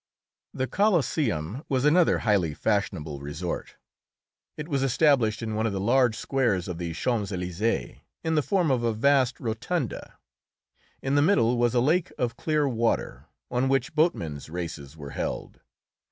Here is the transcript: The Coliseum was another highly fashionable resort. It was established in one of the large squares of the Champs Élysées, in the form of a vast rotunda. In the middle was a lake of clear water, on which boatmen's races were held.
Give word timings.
The 0.51 0.65
Coliseum 0.65 1.63
was 1.69 1.85
another 1.85 2.17
highly 2.25 2.55
fashionable 2.55 3.19
resort. 3.19 3.75
It 4.57 4.67
was 4.67 4.81
established 4.81 5.43
in 5.43 5.53
one 5.53 5.67
of 5.67 5.73
the 5.73 5.79
large 5.79 6.15
squares 6.15 6.67
of 6.67 6.79
the 6.79 6.93
Champs 6.93 7.29
Élysées, 7.31 7.99
in 8.23 8.33
the 8.33 8.41
form 8.41 8.71
of 8.71 8.81
a 8.81 8.93
vast 8.93 9.39
rotunda. 9.39 10.17
In 11.03 11.13
the 11.13 11.21
middle 11.21 11.55
was 11.55 11.75
a 11.75 11.81
lake 11.81 12.11
of 12.17 12.35
clear 12.35 12.67
water, 12.67 13.27
on 13.51 13.69
which 13.69 13.93
boatmen's 13.93 14.49
races 14.49 14.97
were 14.97 15.11
held. 15.11 15.59